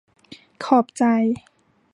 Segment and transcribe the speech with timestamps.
[0.65, 1.03] ขอบใจ